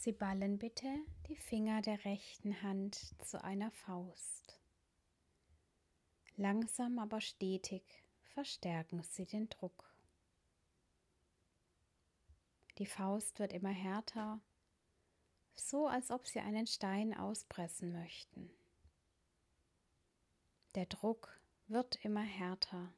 Sie 0.00 0.12
ballen 0.12 0.58
bitte 0.58 0.86
die 1.26 1.34
Finger 1.34 1.82
der 1.82 2.04
rechten 2.04 2.62
Hand 2.62 3.16
zu 3.24 3.42
einer 3.42 3.72
Faust. 3.72 4.60
Langsam 6.36 7.00
aber 7.00 7.20
stetig 7.20 7.82
verstärken 8.32 9.02
Sie 9.02 9.26
den 9.26 9.48
Druck. 9.48 9.92
Die 12.78 12.86
Faust 12.86 13.40
wird 13.40 13.52
immer 13.52 13.72
härter, 13.72 14.40
so 15.56 15.88
als 15.88 16.12
ob 16.12 16.28
Sie 16.28 16.38
einen 16.38 16.68
Stein 16.68 17.12
auspressen 17.12 17.92
möchten. 17.92 18.52
Der 20.76 20.86
Druck 20.86 21.40
wird 21.66 21.96
immer 22.04 22.22
härter. 22.22 22.94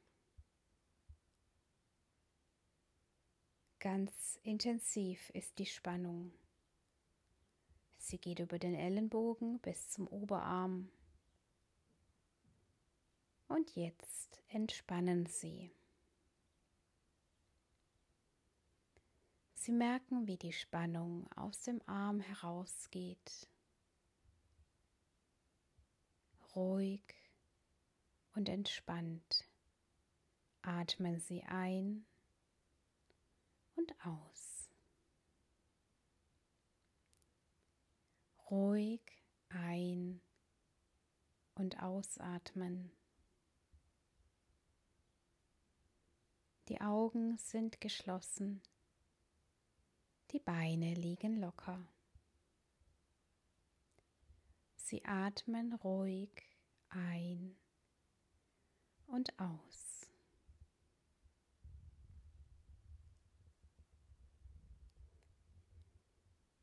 Ganz 3.79 4.39
intensiv 4.43 5.31
ist 5.31 5.57
die 5.57 5.65
Spannung. 5.65 6.31
Sie 8.11 8.17
geht 8.17 8.39
über 8.39 8.59
den 8.59 8.75
Ellenbogen 8.75 9.59
bis 9.59 9.89
zum 9.89 10.05
Oberarm. 10.05 10.91
Und 13.47 13.73
jetzt 13.77 14.43
entspannen 14.49 15.27
Sie. 15.27 15.71
Sie 19.53 19.71
merken, 19.71 20.27
wie 20.27 20.35
die 20.35 20.51
Spannung 20.51 21.31
aus 21.37 21.61
dem 21.61 21.81
Arm 21.85 22.19
herausgeht. 22.19 23.47
Ruhig 26.53 27.15
und 28.35 28.49
entspannt 28.49 29.47
atmen 30.63 31.17
Sie 31.21 31.43
ein 31.43 32.05
und 33.77 33.95
aus. 34.05 34.50
Ruhig 38.51 38.99
ein 39.47 40.19
und 41.55 41.81
ausatmen. 41.81 42.91
Die 46.67 46.81
Augen 46.81 47.37
sind 47.37 47.79
geschlossen, 47.79 48.61
die 50.31 50.39
Beine 50.39 50.95
liegen 50.95 51.39
locker. 51.39 51.79
Sie 54.75 55.05
atmen 55.05 55.71
ruhig 55.71 56.43
ein 56.89 57.55
und 59.07 59.39
aus. 59.39 59.90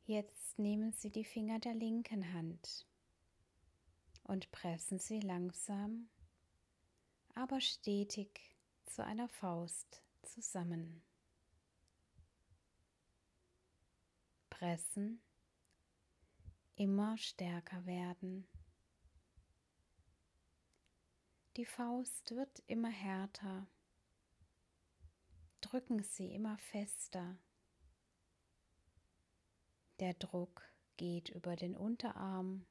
Jetzt 0.09 0.57
nehmen 0.57 0.91
Sie 0.91 1.11
die 1.11 1.23
Finger 1.23 1.59
der 1.59 1.75
linken 1.75 2.33
Hand 2.33 2.87
und 4.23 4.49
pressen 4.49 4.97
sie 4.97 5.19
langsam, 5.19 6.09
aber 7.35 7.61
stetig 7.61 8.57
zu 8.87 9.05
einer 9.05 9.29
Faust 9.29 10.01
zusammen. 10.23 11.03
Pressen, 14.49 15.21
immer 16.75 17.15
stärker 17.19 17.85
werden. 17.85 18.47
Die 21.55 21.65
Faust 21.65 22.31
wird 22.31 22.63
immer 22.65 22.89
härter. 22.89 23.67
Drücken 25.61 26.01
Sie 26.01 26.33
immer 26.33 26.57
fester. 26.57 27.37
Der 29.99 30.13
Druck 30.13 30.63
geht 30.95 31.27
über 31.27 31.57
den 31.57 31.75
Unterarm 31.75 32.65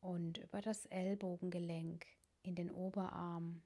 und 0.00 0.38
über 0.38 0.60
das 0.60 0.86
Ellbogengelenk 0.86 2.06
in 2.42 2.54
den 2.54 2.70
Oberarm. 2.70 3.62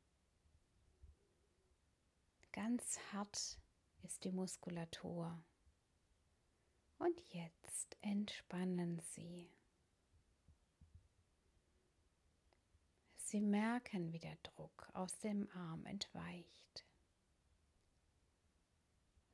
Ganz 2.53 2.99
hart 3.13 3.59
ist 4.03 4.25
die 4.25 4.33
Muskulatur. 4.33 5.45
Und 6.99 7.21
jetzt 7.35 7.99
entspannen 8.01 9.03
Sie. 9.15 9.51
Sie 13.17 13.43
merken, 13.43 14.11
wie 14.15 14.21
der 14.21 14.39
Druck 14.43 14.89
aus 14.95 15.19
dem 15.19 15.51
Arm 15.51 15.85
entweicht. 15.85 16.87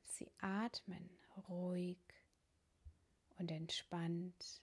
Sie 0.03 0.29
atmen 0.39 1.09
ruhig 1.47 2.02
und 3.43 3.51
entspannt 3.51 4.61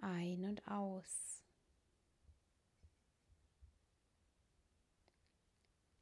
ein 0.00 0.46
und 0.46 0.66
aus. 0.66 1.44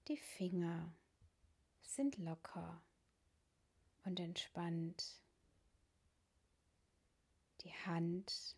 Die 0.07 0.19
Finger 0.19 0.95
sind 1.83 2.17
locker 2.19 2.81
und 4.05 4.21
entspannt. 4.21 5.21
Die 7.63 7.75
Hand 7.75 8.55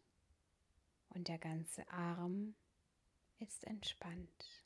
und 1.09 1.29
der 1.29 1.39
ganze 1.39 1.89
Arm 1.89 2.55
ist 3.39 3.65
entspannt. 3.65 4.58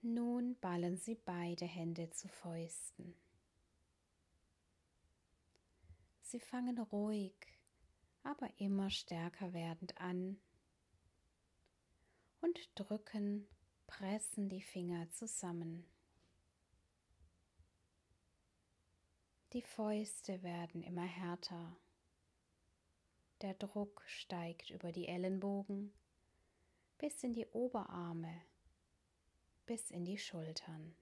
Nun 0.00 0.54
ballen 0.60 0.96
Sie 0.96 1.16
beide 1.16 1.64
Hände 1.64 2.08
zu 2.10 2.28
Fäusten. 2.28 3.16
Sie 6.22 6.38
fangen 6.38 6.78
ruhig, 6.78 7.34
aber 8.22 8.48
immer 8.58 8.90
stärker 8.90 9.52
werdend 9.52 9.98
an 9.98 10.38
und 12.40 12.70
drücken, 12.76 13.48
pressen 13.88 14.48
die 14.48 14.62
Finger 14.62 15.10
zusammen. 15.10 15.84
Die 19.52 19.62
Fäuste 19.62 20.42
werden 20.44 20.82
immer 20.82 21.06
härter. 21.06 21.76
Der 23.40 23.54
Druck 23.54 24.04
steigt 24.06 24.70
über 24.70 24.92
die 24.92 25.08
Ellenbogen 25.08 25.92
bis 26.98 27.24
in 27.24 27.34
die 27.34 27.46
Oberarme 27.46 28.42
bis 29.68 29.90
in 29.90 30.06
die 30.06 30.16
Schultern. 30.16 30.94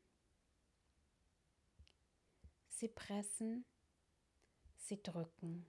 Sie 2.66 2.88
pressen, 2.88 3.64
sie 4.76 5.00
drücken 5.00 5.64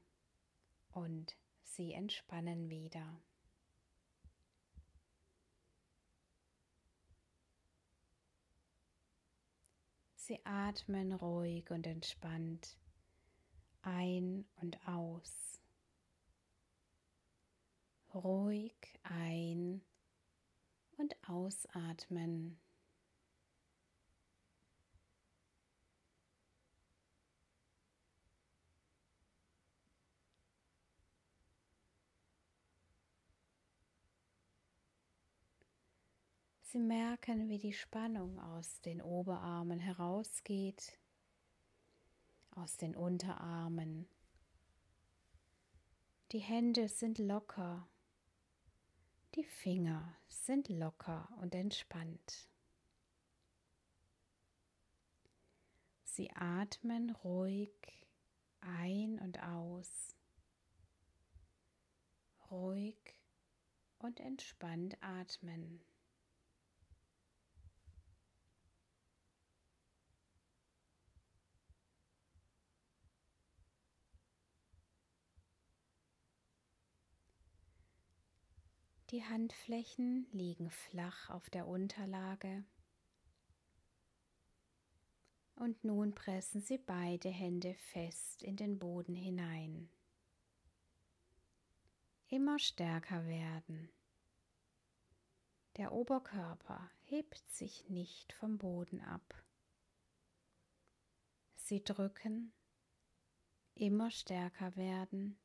und 0.93 1.37
sie 1.61 1.93
entspannen 1.93 2.71
wieder. 2.71 3.21
Sie 10.15 10.43
atmen 10.43 11.13
ruhig 11.13 11.69
und 11.69 11.85
entspannt 11.85 12.79
ein 13.83 14.47
und 14.55 14.87
aus. 14.87 15.61
Ruhig 18.11 18.73
ein 19.03 19.83
und 20.97 21.15
ausatmen. 21.29 22.59
Sie 36.77 36.83
merken, 36.83 37.49
wie 37.49 37.57
die 37.57 37.73
Spannung 37.73 38.39
aus 38.39 38.81
den 38.81 39.01
Oberarmen 39.01 39.79
herausgeht, 39.79 40.99
aus 42.51 42.77
den 42.77 42.95
Unterarmen. 42.95 44.07
Die 46.31 46.37
Hände 46.37 46.87
sind 46.87 47.17
locker, 47.17 47.87
die 49.33 49.43
Finger 49.43 50.15
sind 50.27 50.69
locker 50.69 51.27
und 51.41 51.55
entspannt. 51.55 52.47
Sie 56.03 56.29
atmen 56.35 57.09
ruhig 57.09 57.73
ein 58.61 59.17
und 59.17 59.41
aus, 59.41 60.15
ruhig 62.51 63.15
und 63.97 64.19
entspannt 64.19 64.95
atmen. 65.01 65.81
Die 79.11 79.23
Handflächen 79.23 80.27
liegen 80.33 80.69
flach 80.69 81.29
auf 81.29 81.49
der 81.49 81.65
Unterlage. 81.65 82.65
Und 85.55 85.83
nun 85.85 86.13
pressen 86.13 86.61
Sie 86.61 86.77
beide 86.77 87.29
Hände 87.29 87.73
fest 87.73 88.43
in 88.43 88.57
den 88.57 88.77
Boden 88.77 89.15
hinein. 89.15 89.89
Immer 92.27 92.59
stärker 92.59 93.25
werden. 93.25 93.89
Der 95.77 95.93
Oberkörper 95.93 96.91
hebt 97.03 97.47
sich 97.49 97.87
nicht 97.89 98.33
vom 98.33 98.57
Boden 98.57 98.99
ab. 98.99 99.41
Sie 101.55 101.81
drücken, 101.81 102.51
immer 103.73 104.11
stärker 104.11 104.75
werden. 104.75 105.39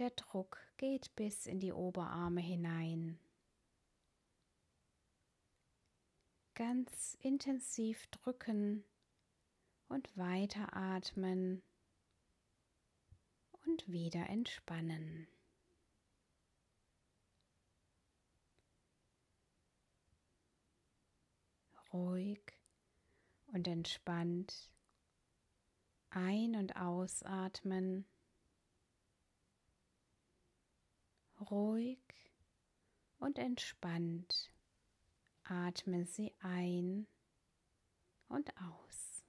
Der 0.00 0.08
Druck 0.12 0.56
geht 0.78 1.14
bis 1.14 1.44
in 1.44 1.60
die 1.60 1.74
Oberarme 1.74 2.40
hinein. 2.40 3.18
Ganz 6.54 7.18
intensiv 7.20 8.06
drücken 8.06 8.82
und 9.88 10.16
weiteratmen 10.16 11.62
und 13.66 13.86
wieder 13.92 14.26
entspannen. 14.30 15.28
Ruhig 21.92 22.40
und 23.48 23.68
entspannt 23.68 24.70
ein- 26.08 26.56
und 26.56 26.74
ausatmen. 26.74 28.06
Ruhig 31.40 31.98
und 33.18 33.38
entspannt 33.38 34.52
atmen 35.44 36.06
Sie 36.06 36.32
ein 36.40 37.06
und 38.28 38.52
aus. 38.56 39.24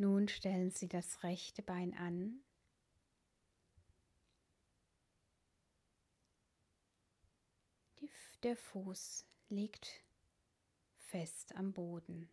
Nun 0.00 0.28
stellen 0.28 0.70
Sie 0.70 0.86
das 0.86 1.24
rechte 1.24 1.60
Bein 1.60 1.92
an. 1.94 2.40
Die, 8.00 8.08
der 8.42 8.56
Fuß 8.56 9.26
liegt 9.48 10.04
fest 10.96 11.54
am 11.54 11.72
Boden. 11.72 12.28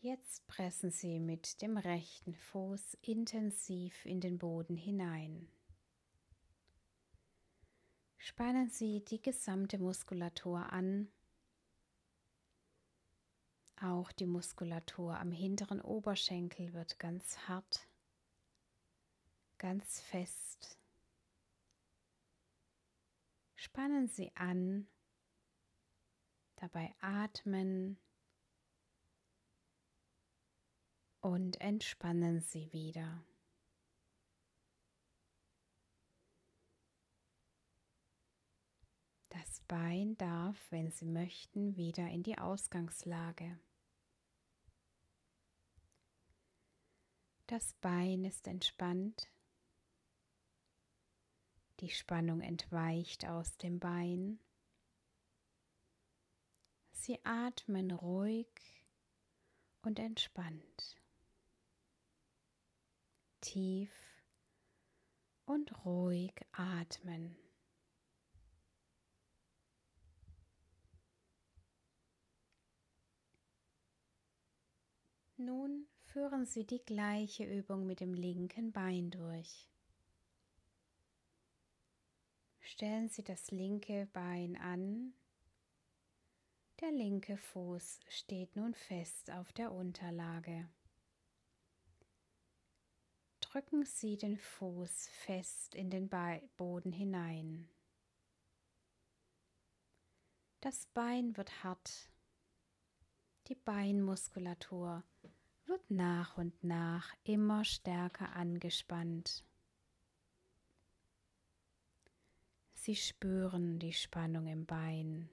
Jetzt 0.00 0.46
pressen 0.46 0.90
Sie 0.90 1.18
mit 1.18 1.62
dem 1.62 1.78
rechten 1.78 2.34
Fuß 2.34 2.98
intensiv 3.00 4.04
in 4.04 4.20
den 4.20 4.38
Boden 4.38 4.76
hinein. 4.76 5.48
Spannen 8.18 8.68
Sie 8.68 9.04
die 9.04 9.22
gesamte 9.22 9.78
Muskulatur 9.78 10.72
an 10.72 11.10
auch 13.84 14.12
die 14.12 14.26
Muskulatur 14.26 15.18
am 15.18 15.30
hinteren 15.30 15.80
Oberschenkel 15.80 16.72
wird 16.72 16.98
ganz 16.98 17.36
hart, 17.48 17.86
ganz 19.58 20.00
fest. 20.00 20.78
Spannen 23.64 24.08
Sie 24.08 24.30
an, 24.36 24.86
dabei 26.56 26.94
atmen 27.00 27.98
und 31.22 31.58
entspannen 31.62 32.42
Sie 32.42 32.70
wieder. 32.74 33.24
Das 39.30 39.62
Bein 39.66 40.18
darf, 40.18 40.70
wenn 40.70 40.90
Sie 40.90 41.06
möchten, 41.06 41.74
wieder 41.78 42.06
in 42.08 42.22
die 42.22 42.36
Ausgangslage. 42.36 43.58
Das 47.46 47.72
Bein 47.80 48.26
ist 48.26 48.46
entspannt. 48.46 49.33
Die 51.84 51.90
Spannung 51.90 52.40
entweicht 52.40 53.26
aus 53.26 53.58
dem 53.58 53.78
Bein. 53.78 54.38
Sie 56.92 57.22
atmen 57.26 57.90
ruhig 57.90 58.48
und 59.82 59.98
entspannt. 59.98 60.96
Tief 63.42 63.92
und 65.44 65.84
ruhig 65.84 66.32
atmen. 66.52 67.36
Nun 75.36 75.86
führen 76.06 76.46
Sie 76.46 76.64
die 76.64 76.82
gleiche 76.82 77.44
Übung 77.44 77.84
mit 77.84 78.00
dem 78.00 78.14
linken 78.14 78.72
Bein 78.72 79.10
durch. 79.10 79.73
Stellen 82.66 83.10
Sie 83.10 83.22
das 83.22 83.50
linke 83.50 84.08
Bein 84.14 84.56
an. 84.56 85.12
Der 86.80 86.90
linke 86.92 87.36
Fuß 87.36 88.00
steht 88.08 88.56
nun 88.56 88.74
fest 88.74 89.30
auf 89.30 89.52
der 89.52 89.70
Unterlage. 89.70 90.66
Drücken 93.40 93.84
Sie 93.84 94.16
den 94.16 94.38
Fuß 94.38 95.08
fest 95.08 95.74
in 95.74 95.90
den 95.90 96.08
Boden 96.56 96.90
hinein. 96.90 97.68
Das 100.62 100.86
Bein 100.86 101.36
wird 101.36 101.62
hart. 101.64 102.08
Die 103.48 103.56
Beinmuskulatur 103.56 105.04
wird 105.66 105.90
nach 105.90 106.38
und 106.38 106.64
nach 106.64 107.14
immer 107.24 107.62
stärker 107.66 108.34
angespannt. 108.34 109.44
Sie 112.84 112.96
spüren 112.96 113.78
die 113.78 113.94
Spannung 113.94 114.46
im 114.46 114.66
Bein. 114.66 115.30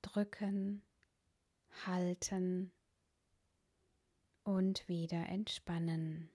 Drücken, 0.00 0.82
halten 1.84 2.72
und 4.44 4.88
wieder 4.88 5.28
entspannen. 5.28 6.30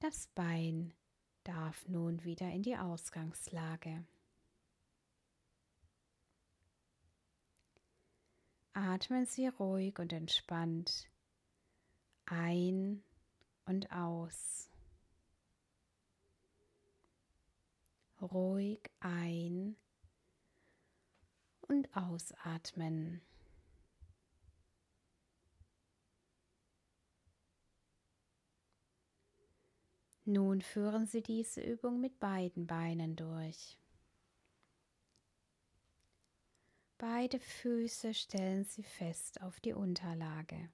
Das 0.00 0.26
Bein 0.26 0.92
darf 1.44 1.88
nun 1.88 2.24
wieder 2.24 2.50
in 2.50 2.62
die 2.62 2.76
Ausgangslage. 2.76 4.04
Atmen 8.74 9.24
Sie 9.24 9.48
ruhig 9.48 9.98
und 9.98 10.12
entspannt 10.12 11.08
ein 12.30 13.02
und 13.66 13.90
aus. 13.90 14.70
Ruhig 18.20 18.80
ein 19.00 19.76
und 21.62 21.96
ausatmen. 21.96 23.20
Nun 30.24 30.62
führen 30.62 31.06
Sie 31.06 31.22
diese 31.22 31.60
Übung 31.60 32.00
mit 32.00 32.20
beiden 32.20 32.66
Beinen 32.66 33.16
durch. 33.16 33.76
Beide 36.98 37.40
Füße 37.40 38.14
stellen 38.14 38.64
Sie 38.64 38.84
fest 38.84 39.40
auf 39.40 39.58
die 39.58 39.72
Unterlage. 39.72 40.70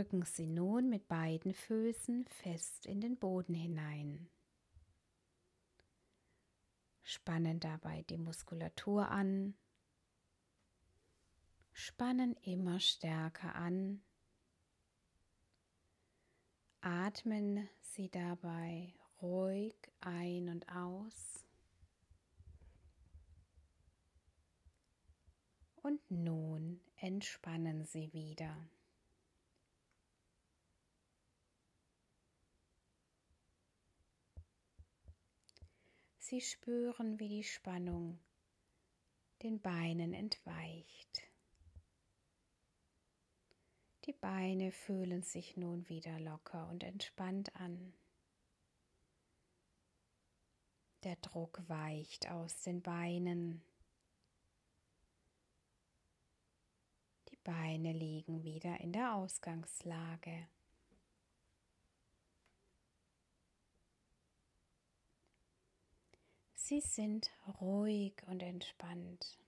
Drücken 0.00 0.22
Sie 0.22 0.46
nun 0.46 0.88
mit 0.88 1.08
beiden 1.08 1.52
Füßen 1.52 2.24
fest 2.24 2.86
in 2.86 3.02
den 3.02 3.18
Boden 3.18 3.52
hinein. 3.52 4.30
Spannen 7.02 7.60
dabei 7.60 8.00
die 8.08 8.16
Muskulatur 8.16 9.10
an. 9.10 9.58
Spannen 11.74 12.34
immer 12.36 12.80
stärker 12.80 13.54
an. 13.54 14.00
Atmen 16.80 17.68
Sie 17.82 18.08
dabei 18.08 18.94
ruhig 19.20 19.76
ein 20.00 20.48
und 20.48 20.66
aus. 20.70 21.44
Und 25.82 26.10
nun 26.10 26.80
entspannen 26.96 27.84
Sie 27.84 28.10
wieder. 28.14 28.56
Sie 36.30 36.40
spüren, 36.40 37.18
wie 37.18 37.26
die 37.26 37.42
Spannung 37.42 38.20
den 39.42 39.60
Beinen 39.60 40.12
entweicht. 40.12 41.22
Die 44.04 44.12
Beine 44.12 44.70
fühlen 44.70 45.24
sich 45.24 45.56
nun 45.56 45.88
wieder 45.88 46.20
locker 46.20 46.68
und 46.68 46.84
entspannt 46.84 47.56
an. 47.56 47.92
Der 51.02 51.16
Druck 51.16 51.64
weicht 51.66 52.30
aus 52.30 52.62
den 52.62 52.80
Beinen. 52.80 53.60
Die 57.30 57.38
Beine 57.42 57.92
liegen 57.92 58.44
wieder 58.44 58.78
in 58.78 58.92
der 58.92 59.16
Ausgangslage. 59.16 60.46
Sie 66.70 66.80
sind 66.80 67.32
ruhig 67.60 68.22
und 68.28 68.44
entspannt. 68.44 69.40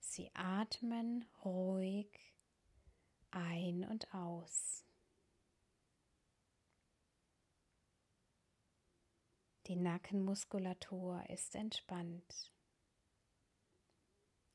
Sie 0.00 0.28
atmen 0.34 1.24
ruhig 1.44 2.08
ein 3.30 3.84
und 3.84 4.12
aus. 4.12 4.84
Die 9.68 9.76
Nackenmuskulatur 9.76 11.30
ist 11.30 11.54
entspannt. 11.54 12.52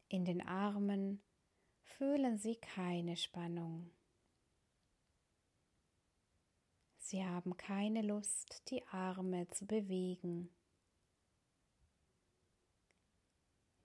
In 0.10 0.25
den 0.25 0.46
Armen 0.46 1.22
fühlen 1.84 2.38
Sie 2.38 2.57
keine 2.57 3.15
Spannung. 3.15 3.96
Sie 7.09 7.23
haben 7.23 7.55
keine 7.55 8.01
Lust, 8.01 8.63
die 8.69 8.85
Arme 8.87 9.47
zu 9.47 9.65
bewegen. 9.65 10.53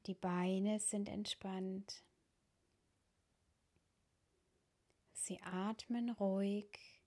Die 0.06 0.14
Beine 0.14 0.80
sind 0.80 1.08
entspannt. 1.08 2.02
Sie 5.12 5.40
atmen 5.40 6.10
ruhig 6.10 7.00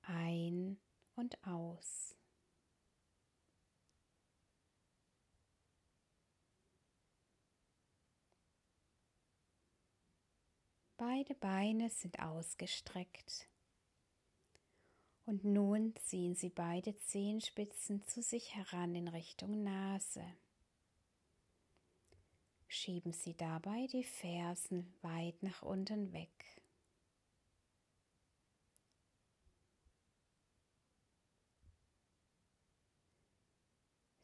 ein 0.00 0.80
und 1.14 1.38
aus. 1.46 2.16
Beide 10.96 11.36
Beine 11.36 11.90
sind 11.90 12.18
ausgestreckt. 12.18 13.51
Und 15.24 15.44
nun 15.44 15.94
ziehen 15.96 16.34
Sie 16.34 16.50
beide 16.50 16.98
Zehenspitzen 16.98 18.04
zu 18.06 18.22
sich 18.22 18.54
heran 18.54 18.94
in 18.94 19.08
Richtung 19.08 19.62
Nase. 19.62 20.24
Schieben 22.66 23.12
Sie 23.12 23.36
dabei 23.36 23.86
die 23.92 24.02
Fersen 24.02 24.92
weit 25.02 25.42
nach 25.42 25.62
unten 25.62 26.12
weg. 26.12 26.62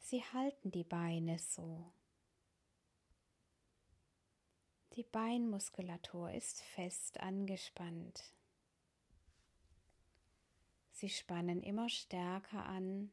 Sie 0.01 0.25
halten 0.25 0.71
die 0.71 0.85
Beine 0.85 1.39
so. 1.39 1.93
Die 4.95 5.03
Beinmuskulatur 5.03 6.33
ist 6.33 6.63
fest 6.63 7.21
angespannt. 7.21 8.33
Sie 11.01 11.11
spannen 11.11 11.63
immer 11.63 11.89
stärker 11.89 12.67
an, 12.67 13.13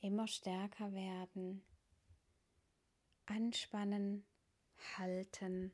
immer 0.00 0.28
stärker 0.28 0.92
werden, 0.92 1.64
anspannen, 3.24 4.26
halten 4.98 5.72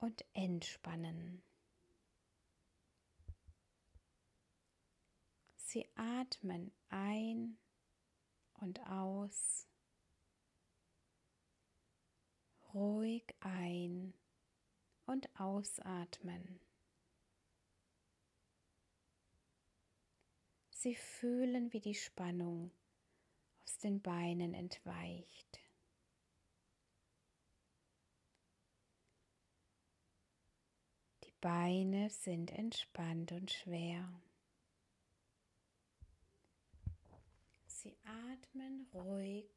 und 0.00 0.24
entspannen. 0.32 1.44
Sie 5.58 5.88
atmen 5.94 6.72
ein 6.88 7.56
und 8.54 8.80
aus, 8.80 9.68
ruhig 12.74 13.32
ein 13.38 14.12
und 15.06 15.28
ausatmen. 15.38 16.67
Sie 20.80 20.94
fühlen, 20.94 21.72
wie 21.72 21.80
die 21.80 21.96
Spannung 21.96 22.70
aus 23.64 23.78
den 23.78 24.00
Beinen 24.00 24.54
entweicht. 24.54 25.58
Die 31.24 31.32
Beine 31.40 32.10
sind 32.10 32.52
entspannt 32.52 33.32
und 33.32 33.50
schwer. 33.50 34.08
Sie 37.66 37.96
atmen 38.04 38.86
ruhig 38.94 39.50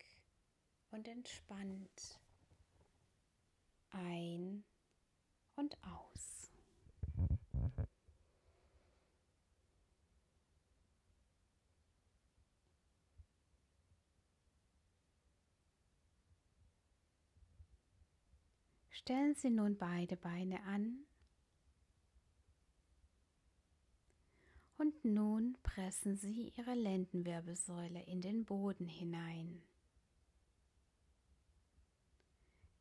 und 0.89 1.07
entspannt 1.07 2.19
ein 3.91 4.63
und 5.55 5.77
aus. 5.83 6.50
Stellen 19.01 19.33
Sie 19.33 19.49
nun 19.49 19.77
beide 19.77 20.15
Beine 20.15 20.61
an 20.61 21.07
und 24.77 25.03
nun 25.03 25.57
pressen 25.63 26.15
Sie 26.15 26.53
Ihre 26.55 26.75
Lendenwirbelsäule 26.75 28.03
in 28.03 28.21
den 28.21 28.45
Boden 28.45 28.87
hinein. 28.87 29.63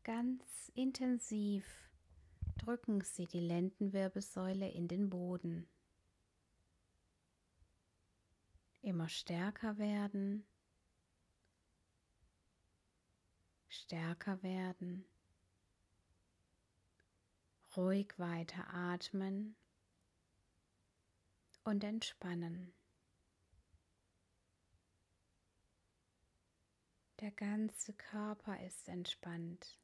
Ganz 0.02 0.70
intensiv 0.74 1.64
drücken 2.58 3.00
Sie 3.00 3.26
die 3.26 3.40
Lendenwirbelsäule 3.40 4.70
in 4.70 4.88
den 4.88 5.08
Boden. 5.08 5.66
Immer 8.82 9.08
stärker 9.08 9.78
werden, 9.78 10.44
stärker 13.70 14.42
werden 14.42 15.06
ruhig 17.76 18.18
weiter 18.18 18.66
atmen 18.72 19.56
und 21.64 21.84
entspannen. 21.84 22.74
Der 27.20 27.30
ganze 27.32 27.92
Körper 27.92 28.58
ist 28.64 28.88
entspannt. 28.88 29.78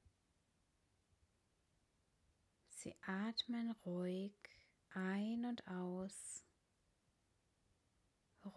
Sie 2.69 2.95
atmen 3.03 3.73
ruhig 3.85 4.33
ein 4.95 5.45
und 5.45 5.69
aus, 5.69 6.45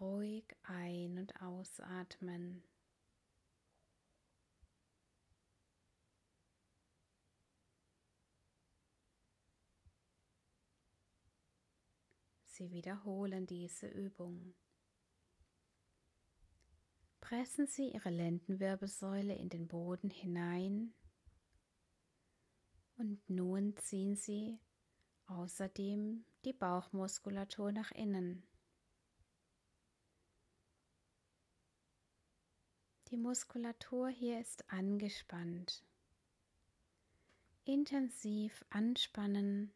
ruhig 0.00 0.44
ein 0.62 1.18
und 1.18 1.42
ausatmen. 1.42 2.62
Sie 12.60 12.72
wiederholen 12.72 13.46
diese 13.46 13.88
Übung. 13.88 14.52
Pressen 17.22 17.66
Sie 17.66 17.88
Ihre 17.88 18.10
Lendenwirbelsäule 18.10 19.34
in 19.34 19.48
den 19.48 19.66
Boden 19.66 20.10
hinein 20.10 20.92
und 22.98 23.18
nun 23.30 23.74
ziehen 23.78 24.14
Sie 24.14 24.60
außerdem 25.24 26.26
die 26.44 26.52
Bauchmuskulatur 26.52 27.72
nach 27.72 27.92
innen. 27.92 28.42
Die 33.08 33.16
Muskulatur 33.16 34.10
hier 34.10 34.38
ist 34.38 34.70
angespannt. 34.70 35.82
Intensiv 37.64 38.66
anspannen 38.68 39.72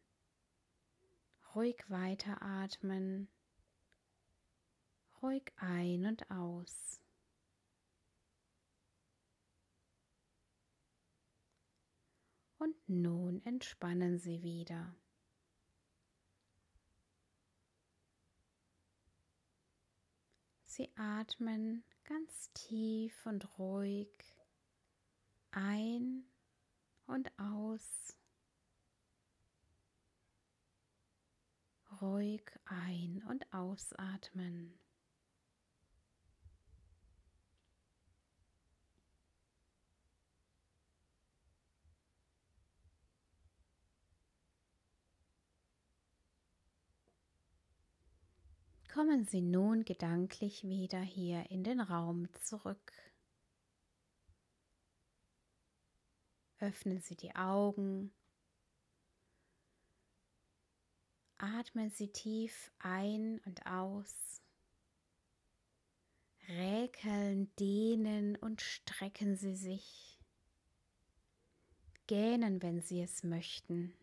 ruhig 1.55 1.77
weiteratmen, 1.87 3.29
ruhig 5.21 5.53
ein 5.55 6.05
und 6.05 6.29
aus. 6.29 7.01
Und 12.57 12.75
nun 12.89 13.45
entspannen 13.45 14.17
Sie 14.17 14.43
wieder. 14.43 14.95
Sie 20.65 20.91
atmen 20.97 21.85
ganz 22.03 22.51
tief 22.53 23.25
und 23.25 23.57
ruhig 23.57 24.09
ein 25.51 26.25
und 27.07 27.31
aus. 27.39 28.17
Ruhig 32.05 32.43
ein- 32.65 33.23
und 33.29 33.51
ausatmen. 33.51 34.77
Kommen 48.93 49.25
Sie 49.25 49.41
nun 49.41 49.83
gedanklich 49.83 50.63
wieder 50.63 51.01
hier 51.01 51.49
in 51.49 51.63
den 51.63 51.79
Raum 51.79 52.31
zurück. 52.35 52.93
Öffnen 56.59 57.01
Sie 57.01 57.15
die 57.15 57.35
Augen. 57.35 58.13
Atmen 61.45 61.91
Sie 61.91 62.07
tief 62.07 62.71
ein 62.79 63.39
und 63.45 63.67
aus. 63.67 64.41
Räkeln, 66.47 67.55
dehnen 67.57 68.35
und 68.35 68.61
strecken 68.61 69.35
Sie 69.35 69.55
sich. 69.55 70.19
Gähnen, 72.07 72.63
wenn 72.63 72.81
Sie 72.81 72.99
es 72.99 73.23
möchten. 73.23 73.93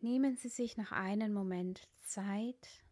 Nehmen 0.00 0.36
Sie 0.36 0.48
sich 0.48 0.76
noch 0.76 0.92
einen 0.92 1.32
Moment 1.32 1.88
Zeit, 2.02 2.84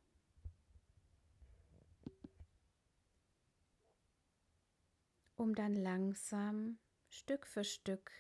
um 5.36 5.54
dann 5.54 5.74
langsam 5.74 6.78
Stück 7.10 7.46
für 7.46 7.62
Stück 7.62 8.10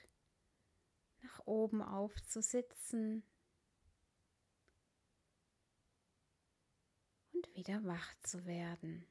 nach 1.36 1.46
oben 1.46 1.82
aufzusitzen 1.82 3.22
und 7.32 7.54
wieder 7.54 7.84
wach 7.84 8.14
zu 8.22 8.46
werden. 8.46 9.06